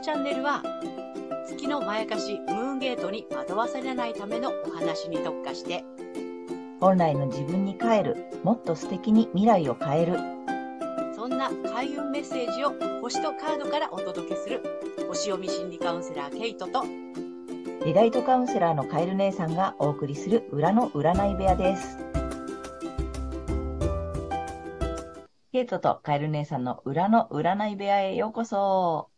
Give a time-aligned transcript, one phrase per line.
[0.00, 0.62] のチャンネルは、
[1.46, 5.84] 月のまやかしムーンゲートに惑わされないためのお話に特化して、
[6.80, 10.16] 本来の自分に帰る、もっと素敵に未来を変える。
[11.14, 12.72] そんな開運メッセージを
[13.02, 14.62] 星とカードからお届けする、
[15.06, 16.82] 星読み心理カウンセラーケイトと、
[17.84, 21.98] リライトカウンセラーのカエル姉さんがお送りする裏の占い部屋です。
[25.52, 29.10] ケイトとカエル姉さんの裏の占い部屋へようこそ。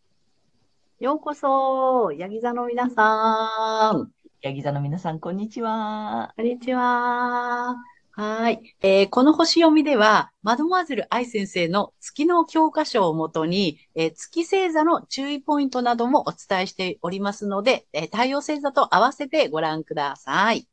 [1.03, 4.13] ようこそ、ヤギ座の皆さん。
[4.41, 6.33] ヤギ座の皆さん、こんにちは。
[6.37, 7.75] こんにちは。
[8.13, 8.77] はい。
[8.83, 20.69] えーこの星読みでは、マドモアゼル愛先生の月の教科書をもとに、えー月星座の注意ポイントなどもお伝えしておりますので、えー太陽星座と合わせてご覧ください。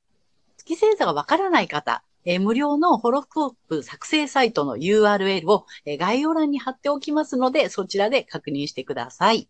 [0.58, 9.50] 月星座がわからない方、えー無料のホロスコープ作成サイトの URL を、えー概要欄に貼っておきますので、そちらで確認してください。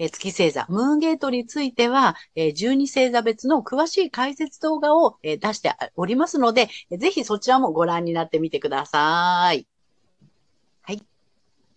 [0.00, 9.66] えー月星座、ムーンゲートについては、えー12星座別の詳しい解説動画を、えー出しておりますので、えーぜひそちらもご覧になってみてください。
[10.82, 11.02] はい。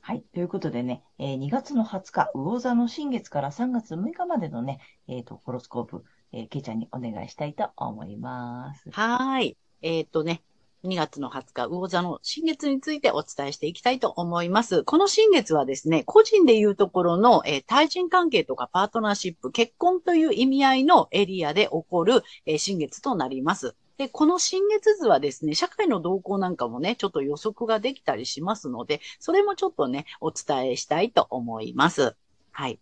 [0.02, 0.22] はい。
[0.34, 8.90] ということでね、えー2月の20日、魚座の新月から3月6日までのね、えっ、と、ホロスコープ、えー、ケイちゃんにお願いしたいと思います。
[8.92, 9.58] はーい。
[9.82, 10.44] えーっとね、
[10.84, 14.84] 2月の20日、魚座の新月についてお伝えしていきたいと思います。
[14.84, 23.76] この新月はですね、個人でいうところの、えー対人関係とかパートナーシップ、結婚という意味合いのエリアで起こる、えー新月となります。
[23.98, 32.16] で、この新月図はですね、社会の動向なんかもね、ちょっと予測ができたりしますので、それもちょっとね、お伝えしたいと思います。
[32.52, 32.80] はい。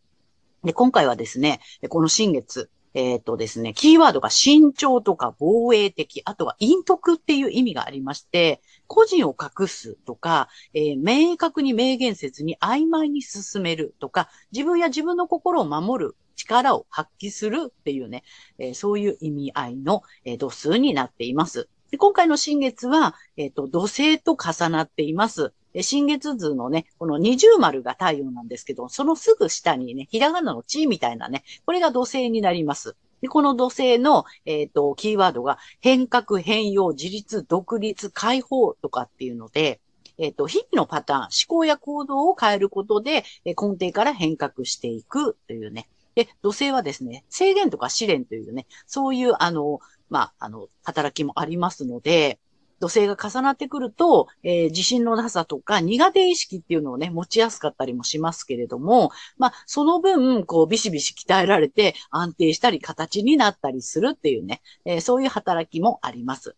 [0.64, 18.24] で、今回はですね、この新月、えっ、とですね、キーワードが慎重とか防衛的、あとは陰徳っていう意味がありまして、個人を隠すとか、えー明確に明言せずに曖昧に進めるとか、自分や自分の心を守る力を発揮するっていうね、
[18.58, 21.70] えーそういう意味合いの、え度数になっています。
[21.92, 25.54] で今回の新月は、えっ、と、土星と重なっています。
[25.74, 32.96] で新月図のね、この二重丸が太陽なんですけど、そのすぐ下にね、ひらがなの地みたいなね、これが土星になります。
[33.22, 39.82] で、この土星の、えっ、と、キーワードが変革、変容、自立、独立、解放とかっていうので、
[40.18, 45.90] えっ、と、日々のパターン、思考や行動を変えることで、え根底から変革していくというね。
[46.16, 49.80] で、土星はですね、制限とか試練というね、そういう、あの、
[50.10, 52.40] まあ、あの、働きもありますので、
[52.80, 66.56] 土星が重なってくると、えー自信のなさとか苦手意識っていうのをね、持ちやすかったりもしますけれども、まあ、その分、こう、ビシビシ鍛えられて安定したり形になったりするっていうね、えーそういう働きもあります。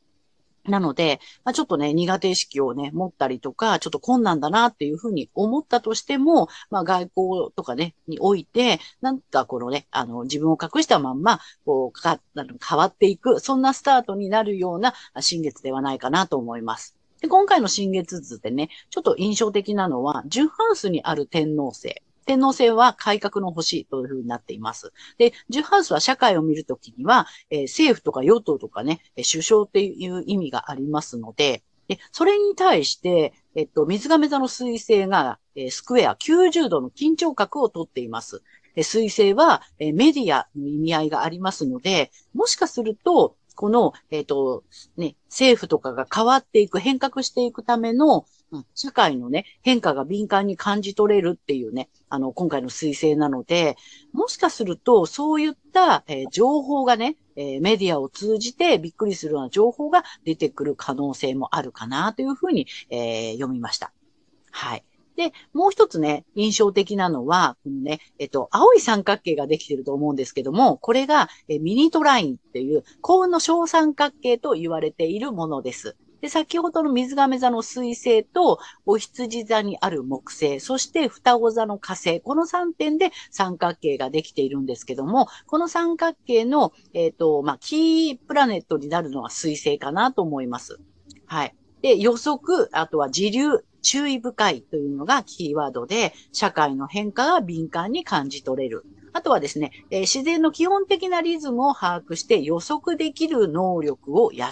[0.66, 16.96] なので、まあ、ちょっとね、苦手意識をね、持ったりとか、ちょっと困難だなっていうふうに思ったとしても、まあ、外交とかね、において、なんかこのね、あの、自分を隠したまんま、こう、か、あの変わっていく、そんなスタートになるような新月ではないかなと思います。
[17.22, 22.02] で今回の新月図でね、ちょっと印象的なのは、10ハウスにある天皇星。
[22.26, 24.94] 天皇星は改革の星というふうになっています。
[25.18, 38.44] で、10ハウスは社会を見るときには、えー政府とか与党とかね、首相っていう意味がありますので、でそれに対して、えっと、水亀座の水星が、えースクエア90度の緊張角をとっています。
[38.76, 44.64] で水星は、えメディアの意味合いがありますので、もしかすると、この、えっ、と、
[44.98, 53.76] ね、政府とかが変わっていく、変革していくための、うん社会のね、変化が敏感に感じ取れるっていうね、あの、今回の彗星なので、
[54.14, 63.94] もしかすると、そういった、えー情報がね、えーメディアを通じてびっくりするような情報が出てくる可能性もあるかなというふうに、えー読みました。
[64.50, 64.84] はい。
[65.22, 75.96] で、もう一つね、印象的なのは、このね、えっと、青い三角形ができてると思うんですけども、これが、えミニトラインっていう幸運の小三角形と言われているものです。
[76.22, 90.80] で、先ほどの水亀座の水星と、お羊座にある木星、そして双子座の火星、この3点で三角形ができているんですけども、この三角形の、えっ、と、まあ、キープラネットになるのは水星かなと思います。
[91.28, 91.56] はい。
[91.82, 98.86] で、予測、あとは自流、注意深いというのがキーワードで、社会の変化が敏感に感じ取れる。
[99.14, 104.46] あとはですね、えー自然の基本的なリズムを把握して予測できる能力を養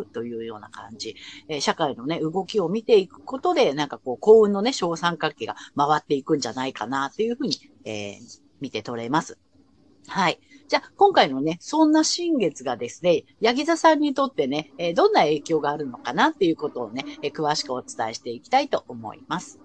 [0.00, 1.14] うというような感じ。
[1.48, 9.38] えー社会のね、動きを見ていくことで、なんかこう、幸運のね、小三角形が回っていくんじゃないかなというふうに、えー見て取れます。
[10.08, 10.40] はい。
[10.68, 19.60] じゃあ、今回のね、そんな新月がですね、ヤギ座さんにとってね、えどんな影響があるのかなっていうことをね、え詳しくお伝えしていきたいと思います。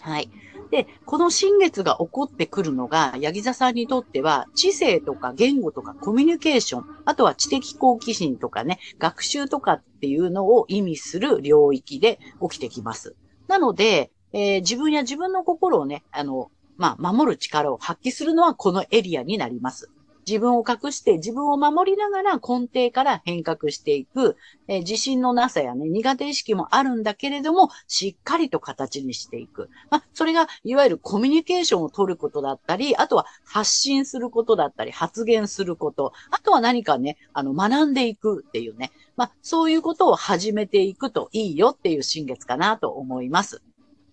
[0.00, 0.30] はい。
[0.70, 13.16] で、この新月が起こってくるのが、ヤギ座さんにとっては、知性とか言語とかコミュニケーション、あとは知的好奇心とかね、学習とかっていうのを意味する領域で起きてきます。
[13.48, 19.90] なので、えー自分や自分の心をね、あの、まあ、守る力を発揮するのはこのエリアになります。
[20.28, 24.36] 自分を隠して自分を守りながら根底から変革していく、
[24.68, 29.70] えー自信のなさやね、苦手意識もあるんだけれども、しっかりと形にしていく。
[29.90, 43.62] まあ、それが、いわゆるコミュニケーションを取ることだったり、あとは発信することだったり、発言すること、あとは何かね、あの、学んでいくっていうね、まあ、そういうことを始めていくといいよっていう新月かなと思います。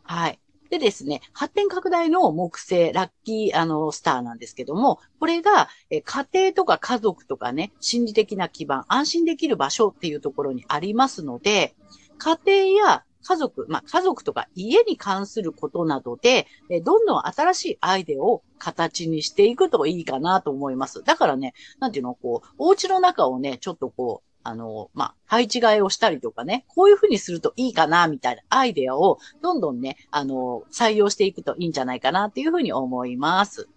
[0.03, 0.39] はい。
[0.69, 11.75] でですね、発展拡大の木星、ラッキー、あの、スターなんですけども、これが、え家庭とか家族とかね、心理的な基盤、安心できる場所っていうところにありますので、
[12.17, 21.03] 家庭や家族、まあ、家族とか家に関することなどで、えどんどん新しいアイデアを形にしていくといいかなと思います。
[21.03, 33.68] だからね、なんていうの、こう、お家の中をね、ちょっとこう、あの、まあ、配置替えをしたりとかね、こういうふうにするといいかな、みたいなアイデアをどんどんね、あの、採用していくといいんじゃないかなっていうふうに思います。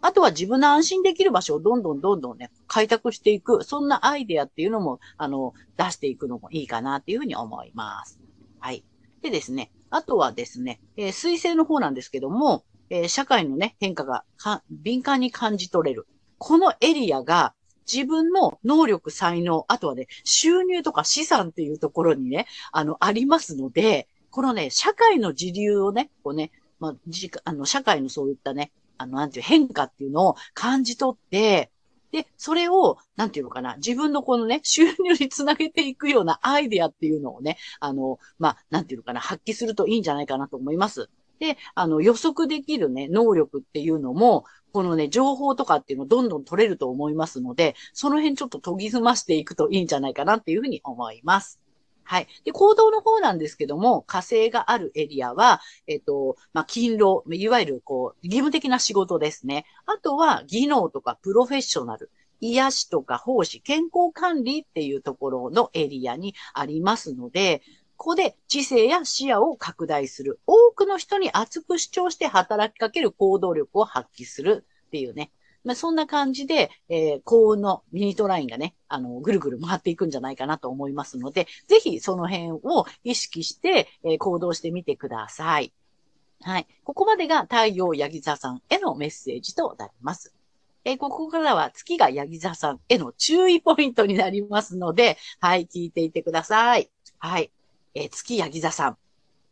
[0.00, 8.18] あとは自分の安心できる場所をどんどんどんどんね、開拓していく、そんなアイデアっていうのも、あの、出していくのもいいかなっていうふうに思います。
[8.60, 8.82] はい。
[9.20, 14.24] でですね、あとはですね、えー水星の方なんですけども、えー社会のね、変化が
[14.70, 16.06] 敏感に感じ取れる。
[16.38, 17.54] このエリアが
[17.92, 26.50] 自分の能力、才能、あとはね、収入とか資産っていうところにね、あの、ありますので、このね、社会の時流をね、こうね、
[26.80, 31.70] まあ、じあの、社会のそういったね、あの、なんていう変化っていうのを感じ取って、
[32.14, 41.10] で、それを、なんていうのかな、自分のこのね、収入につなげていくようなアイデアっていうのをね、あの、まあ、なんていうのかな、発揮するといいんじゃないかなと思います。
[41.40, 51.60] で、あの、予測できるね、能力っていうのも、このね、情報とかっていうのをどんどん取れると思いますので、その辺ちょっと研ぎ澄ましていくといいんじゃないかなっていうふうに思います。
[52.02, 52.26] はい。
[52.44, 59.64] で、行動の方なんですけども、火星があるエリアは、えっと、まあ、勤労、いわゆる、こう、義務的な仕事ですね。
[59.86, 62.10] あとは、技能とかプロフェッショナル、
[62.40, 67.62] 癒しとか奉仕、健康管理っていうところのエリアにありますので、
[67.96, 70.40] ここで知性や視野を拡大する。
[70.46, 75.30] 多くの人に熱く主張して働きかける行動力を発揮するっていうね。
[75.64, 85.72] まあ、そんな感じで、えー幸運のミニトラインがね、あの、ぐるぐる回っていくんじゃないかなと思いますので、ぜひその辺を意識して、えー行動してみてください。
[86.42, 86.66] はい。
[86.84, 90.34] ここまでが太陽ヤギ座さんへのメッセージとなります。
[90.84, 96.90] えーここからは月がヤギ座さんへの注意ポイントになりますので、はい、聞いていてください。
[97.18, 97.50] はい。
[97.94, 98.98] えー月ヤギ座さん。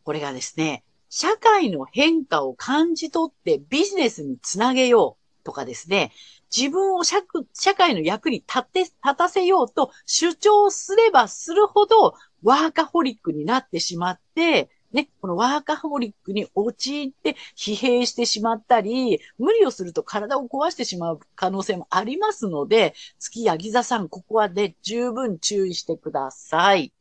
[0.04, 6.10] これがですね、社会の変化を感じ取ってビジネスにつなげようとかですね、
[6.54, 7.18] 自分を社
[7.54, 26.92] 社会の役に立て、立たせようと主張すればするほどワーカホリックになってしまって、ね、このワーカホリックに陥って疲弊してしまったり、無理をすると体を壊してしまう可能性もありますので、月ヤギ座さん、ここはね、十分注意してください。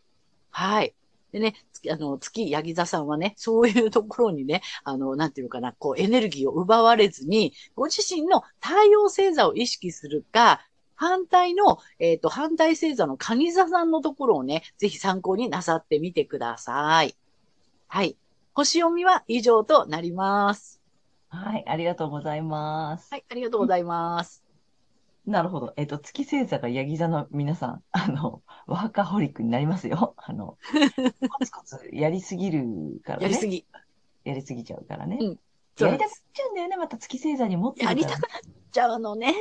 [0.52, 0.94] はい。
[1.32, 10.62] でね、月あの、月ヤギ座さんはね、そういうところにね、あの、なんていうのかな、こう、エネルギーを奪われずに、ご自身の太陽星座を意識するか、
[10.96, 17.16] 反対の、えっ、と、反対星座の蟹座さんのところをね、ぜひ参考になさってみてください。
[17.88, 18.16] はい。
[18.54, 20.82] 星読みは以上となります。
[21.30, 23.08] はい、ありがとうございます。
[23.10, 24.41] はい、ありがとうございます。
[25.26, 25.74] なるほど。
[25.78, 30.16] えっと、月星座がヤギ座の皆さん、あの、ワーカホリックになりますよ。
[30.18, 30.58] あの、
[31.30, 33.24] コツコツやりすぎるからね。
[33.26, 33.66] やりすぎ。
[34.24, 35.18] やりすぎちゃうからね。
[35.20, 35.40] うん
[35.80, 38.30] やりたくなっちゃうんだよね、また月星座に持ってやりたくなっ
[38.72, 39.34] ちゃうのね。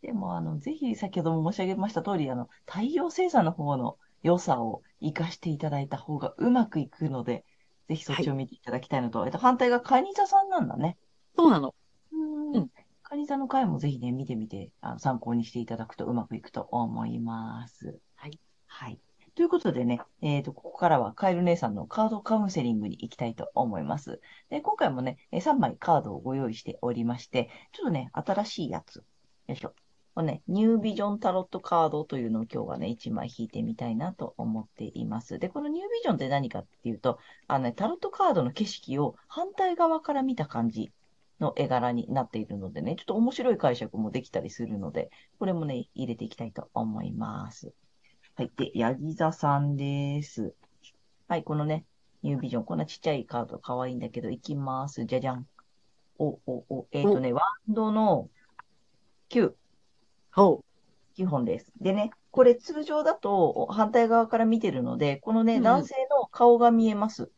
[0.00, 7.44] でも、あの、ぜひ先ほども申し上げました通り、あの、太陽星座の方の良さを活かしていただいた方がうまくいくので、
[7.88, 10.96] ぜひそっちを見ていただきたいのと、えっと、反対が蟹座さんなんだね。
[11.36, 11.74] そうなの。
[12.12, 12.70] うん
[13.12, 18.00] うん蟹座の回もぜひね、見てみて、あの参考にしていただくとうまくいくと思います。
[18.16, 18.38] はい。
[18.66, 18.98] はい。
[19.34, 24.20] ということでね、えっと、ここからはカエル姉さんのカードカウンセリングに行きたいと思います。
[24.48, 28.96] で、今回もね、え3枚カードをご用意しておりまして、ちょっとね、新しいやつ。
[28.96, 29.04] よ
[29.48, 29.74] いしょ。
[30.14, 35.38] これね、ニュービジョンタロットカードというのを今日はね、1枚引いてみたいなと思っています。
[35.38, 40.92] で、このニュービジョンって何かっていうと、あのね、タロットカードの景色を反対側から見た感じ
[41.42, 47.74] の絵柄になっているのでね、ちょっと面白い解釈もできたりするので、これもね、入れていきたいと思います。
[48.36, 48.52] はい。
[48.56, 50.54] で、ヤギ座さんです。
[51.28, 51.84] はい、このね、
[52.22, 52.64] ニュービジョン。
[52.64, 55.04] こんなちっちゃいカード可愛いんだけど、いきます。
[55.04, 55.46] じゃじゃん。
[56.18, 58.30] お、お、お、えっ、とね、ワンドの
[59.28, 59.52] 9、
[60.30, 60.64] ほ
[61.16, 61.72] 9本です。
[61.80, 67.32] でね、これ通常だと反対側から見てるので、このね、男性の顔が見えます。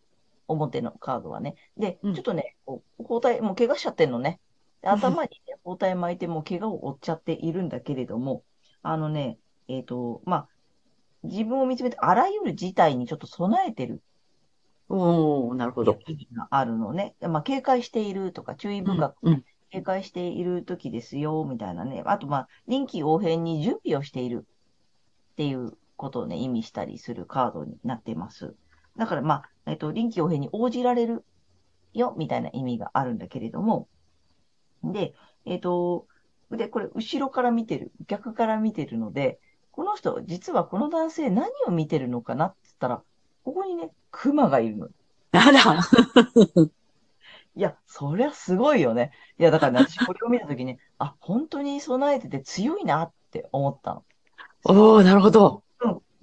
[0.48, 1.54] 表のカードはね。
[1.76, 4.40] で、うんちょっとね、こう包帯、もう怪我しちゃってんのね。
[4.82, 8.42] で頭に、ね、 包帯巻いてもう怪我を負っちゃっているんだけれども、
[8.82, 10.48] あのね、えっ、と、まあ、
[11.22, 14.02] 自分を見つめて、あらゆる事態にちょっと備えてる
[14.88, 14.96] う。
[14.96, 15.98] おー、なるほど。
[16.50, 17.14] あるのね。
[17.20, 19.44] まあ、警戒しているとか、注意うん深くうん。
[19.70, 22.02] 警戒している時ですよ、みたいなね。
[22.06, 24.46] あと、まあ、臨機応変に準備をしている
[25.32, 28.54] っていうことをね、意味したりするカードになっています。
[28.96, 31.24] だから、まあ、えっと、臨機応変に応じられる
[31.92, 33.88] よ、みたいな意味があるんだけれども。
[34.82, 35.14] で、
[35.46, 36.06] えっと、
[36.50, 39.40] で、これ、後ろから見てる、逆から見てるので、
[39.72, 43.02] この人、実はこの男性何を見てるのかなって言ったら、
[43.44, 44.88] ここにね、熊がいるの。
[45.32, 45.60] あら。
[47.56, 49.12] いや、そりゃすごいよね。
[49.38, 54.04] いや、だからね、私これを見たときに、あ、本当に備えてて強いなって思ったの。
[54.64, 55.63] おー、なるほど。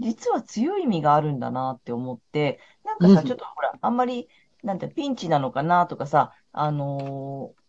[0.01, 0.09] うん。
[0.09, 4.27] 実は強い意味があるんだなって思って、なんかさ、うんちょっとほら、あんまり、
[4.63, 7.61] なんて、ピンチなのかなとかさ、あのー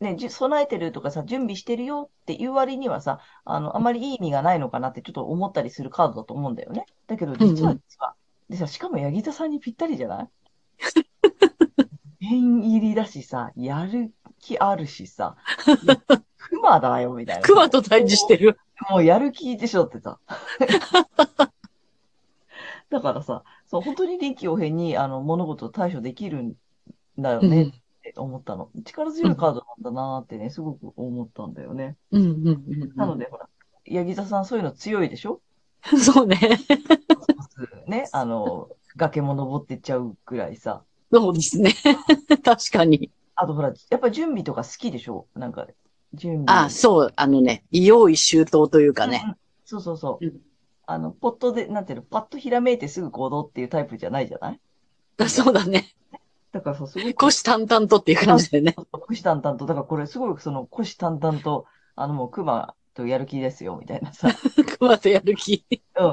[0.00, 6.84] ね、備えてるとかさ、準備してるよっていう割にはさ、あの、あまりいい意味がないのかなってちょっと思ったりするカードだと思うんだよね。
[7.06, 8.14] だけど、実は、実は、
[8.50, 10.28] でさ、しかも、ヤギ座さんにぴったりじゃない？
[12.20, 15.36] 念入りだしさ、やる気あるしさ、
[16.50, 17.42] 熊だよ、みたいな。
[17.42, 18.58] 熊と対峙してる。
[18.90, 20.18] もうやる気でしょってさ。
[22.94, 26.54] だからさ、そう、本当に臨機応変に、あの、物事を対処できるん
[27.18, 27.70] だよねっ
[28.02, 28.70] て思ったの。
[28.84, 31.96] 力強いカードなんだなってね、すごく思ったんだよね。
[32.12, 32.96] うんうんうんうん。
[32.96, 33.48] なので、ほら、
[33.84, 35.40] ヤギ座さんそういうの強いでしょ？
[35.98, 36.38] そうね。
[37.88, 40.84] ね、あの、崖も登ってっちゃうぐらいさ。
[41.12, 41.74] そうですね。
[42.44, 43.10] 確かに。
[43.34, 45.26] あとほら、やっぱ準備とか好きでしょ？
[45.34, 45.66] なんか、
[46.14, 46.46] 準備。
[46.46, 49.20] あ、そう、あのね、用意周到というかね。
[49.24, 49.36] うんうん
[49.66, 50.26] そうそうそう。
[50.26, 50.40] うん
[50.86, 54.60] あの、ポットで、なんていうの、パッとひらめいてすぐ行動っていうタイプじゃないじゃない？
[55.18, 55.94] あそうだね。
[56.52, 58.76] だからさ、すごく虎視眈々とっていう感じだよね。
[58.92, 64.28] 虎視眈々と、だからこれすごいその虎視眈々と、あのもう熊とやる気ですよ、みたいなさ。
[64.78, 65.64] 熊とやる気。
[65.96, 66.06] う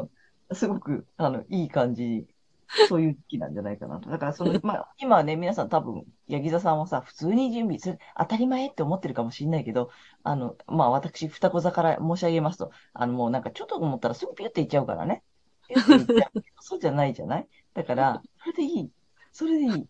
[0.53, 0.55] ん。
[0.55, 2.27] すごく、あの、いい感じ、
[2.87, 4.09] そういう時期なんじゃないかなと。
[4.09, 9.89] だからその、 まあ、今はね、皆さん多分、ヤギ座さんはさ、普通に準備する、当たり前って思ってるかもしれないけど、
[10.23, 15.23] あの、まあ私、双子座から申し上げますと、あのもうなんかちょっと思ったらすぐピュっていっちゃうからね。
[15.67, 16.43] ピュっていっちゃう。
[16.61, 17.47] そうじゃないじゃない？
[17.73, 18.91] だから、それでいい。
[19.31, 19.87] それでいい。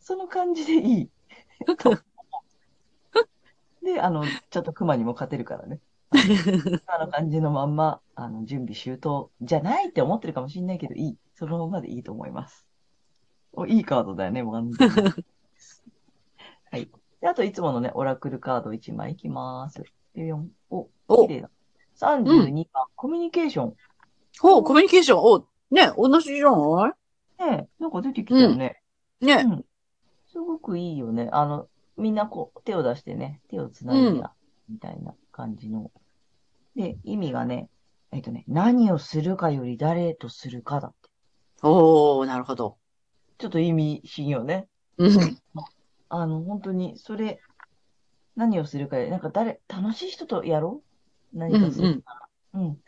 [0.00, 1.10] その感じでいい。
[1.76, 1.96] と
[3.82, 5.80] で、あの、ちょっと熊にも勝てるからね。
[6.86, 11.18] あの感じのまんま、あの、準備周到じゃないって思ってるかもしれないけど、いい。
[11.34, 12.66] そのままでいいと思います。
[13.52, 14.94] お、いいカードだよね、もう完全に。
[16.70, 16.90] はい。
[17.20, 19.82] で、あと、いつものね、オラクルカード1枚いきます。
[20.14, 20.48] 4。
[20.70, 21.50] お、お綺麗だ。
[21.96, 23.76] 32番、コミュニケーション。
[24.40, 25.20] ほう、コミュニケーション。
[25.20, 25.38] お、
[25.70, 28.82] ね、同じじゃなねえ、なんか出てきたよね。
[29.20, 29.34] いね。
[29.34, 29.64] うん。
[30.32, 31.28] すごくいいよね。
[31.32, 34.32] あの、みんなこう、手を出してね、手をつないでや、
[34.68, 35.90] みたいな感じの。
[36.76, 37.68] で、意味がね、
[38.12, 41.10] えっとね、何をするかより誰とするかだって。
[41.62, 42.76] おー、なるほど。
[43.38, 44.66] ちょっと意味深よね。
[44.98, 45.38] うん。
[46.08, 47.40] あの、本当に、それ、
[48.36, 50.82] 何をするかより、なんか誰、楽しい人とやろ
[51.34, 51.38] う？
[51.38, 52.14] 何かするか
[52.52, 52.60] ら。
[52.60, 52.78] うん、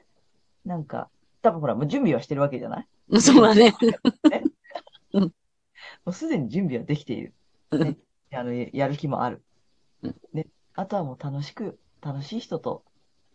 [0.65, 1.11] なんか、
[1.43, 2.87] 多分ほら、もう準備はしてるわけじゃない？
[3.09, 3.23] うん。
[3.23, 3.75] そうだね。
[6.05, 7.35] もうすでに準備はできている。
[7.73, 7.97] ね、
[8.33, 9.43] あの、ややる気もある
[10.03, 10.15] うん。
[10.33, 12.85] ね、あとはもう楽しく、楽しい人と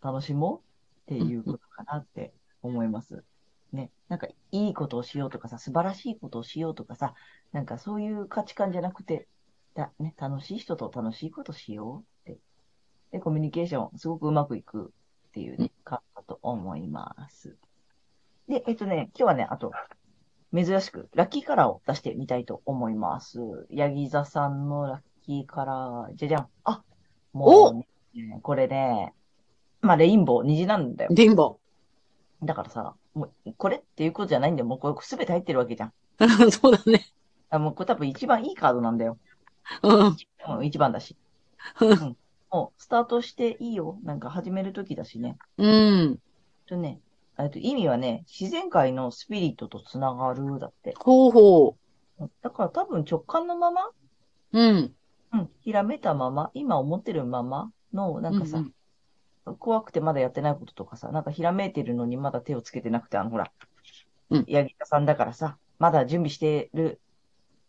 [0.02, 0.62] 楽しも
[1.08, 3.24] うっていうことかなって思います。
[3.72, 7.14] ね、なんかいいことをしようとかさ、素晴らしいことをしようとかさ、
[7.52, 9.28] なんかそういう価値観じゃなくて、
[9.74, 12.40] だね、楽しい人と楽しいことしようって。
[13.12, 14.92] で、コミュニケーションすごくうまくいく
[15.28, 17.56] っていうね、カードだと思います。
[18.48, 19.72] で、えっとね、今日はね、あと、
[20.54, 23.38] 珍しく、ラッキーカラーを出してみたいと思います。
[23.70, 26.48] ヤギ座さんのラッキーカラー、じゃじゃん。
[26.64, 26.82] あ、
[27.34, 29.12] もうね、これね、
[29.80, 31.10] まあ、レインボー、虹なんだよ。
[31.12, 31.58] リンボ
[32.42, 34.66] だからさ、もう、これっていうことじゃないんだよ。
[34.66, 35.92] もうこれすべて入ってるわけじゃん。
[36.18, 36.50] ー。
[36.50, 37.06] そうだね。
[37.50, 39.18] あもうこれ多分一番いいカードなんだよ。
[39.82, 40.16] うん。
[40.58, 41.16] うん、一番だし。
[41.80, 42.16] うん
[42.50, 43.98] もう、スタートしていいよ。
[44.04, 45.36] なんか始めるときだしね。
[45.58, 46.18] うん。
[46.66, 47.00] とね、
[47.38, 50.94] えっと意味はね、自然界のスピリットとつながるだって。
[50.98, 51.76] ほうほ
[52.42, 53.92] だから多分直感のままう。
[54.52, 54.94] うん。
[55.34, 58.72] うん、ひらめいたまま、今思ってるままの、なんかさ、うん
[59.54, 63.50] 怖くてまだやってないこととかさ、なんかひらめいてるのにまだ手をつけてなくて、あの、ほら、
[64.30, 67.00] うんヤギ座さんだからさ、まだ準備してる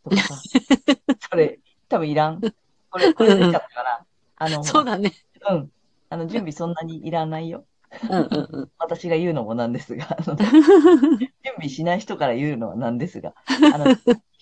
[0.03, 0.35] とかさ。
[1.31, 2.41] それ、多分いらん。
[2.89, 4.05] これ、これでいいかったから。
[4.37, 5.13] あの、そうだね。
[5.49, 5.71] うん。
[6.09, 7.65] あの、準備そんなにいらないよ。
[8.09, 8.71] うんうんうん。
[8.77, 13.33] 私が言うのもなんですが、 準備しない人から言うのはなんですが、
[13.73, 13.85] あの、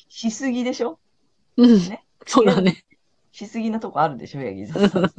[0.10, 1.00] しすぎでしょ？
[1.56, 2.06] うんね。
[2.26, 2.84] そうだね。
[3.32, 5.12] しすぎなとこあるでしょ、ヤギ座さん。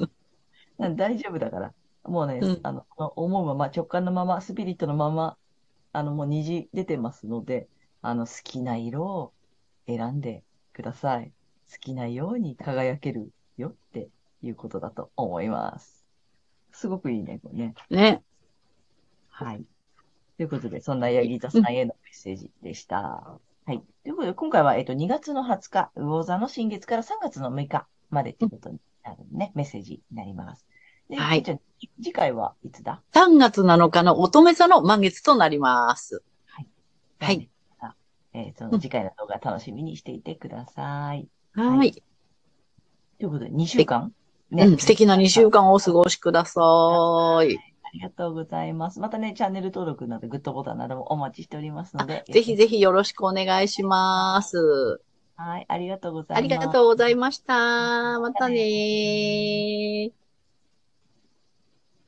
[0.96, 1.72] 大丈夫だから。
[2.08, 5.36] もうね、うんあの、思うまま、直感のまま、スピリットのまま、
[5.92, 7.68] あの、もう虹出てますので、
[8.02, 9.32] あの、好きな色を
[9.86, 11.32] 選んでください。
[11.70, 14.08] 好きなように輝けるよって
[14.42, 16.06] いうことだと思います。
[16.72, 17.74] すごくいいね、これね。
[17.90, 18.22] ね。
[19.28, 19.64] はい。
[20.36, 23.38] ということで、そんなヤギ座さんへのメッセージでした。
[23.66, 23.82] はい。
[24.04, 30.67] ということで、今回は、えっと、2月の20日、魚座の新月から3月の6日までということになるね、メッセージになります。
[31.08, 31.58] で、はいじゃあ
[32.02, 36.22] 次回はいつだ？3月7日の乙女座の満月となります。
[37.20, 37.48] はい。
[38.34, 41.28] えーその次回の動画楽しみにしていてください。
[41.54, 41.92] ははいい。
[41.92, 42.00] と
[43.20, 44.12] いうことで、2週間？
[44.50, 46.60] うん、素敵な2週間をお過ごしくださ
[47.42, 47.58] い。
[47.82, 49.00] ありがとうございます。
[49.00, 52.24] またね、チャンネル登録など、グッドボタンなどもお待ちしておりますので。
[52.28, 55.00] ぜひぜひよろしくお願いします。
[55.36, 56.38] はい、ありがとうございます。
[56.38, 58.20] ありがとうございました。
[58.20, 60.10] またねー。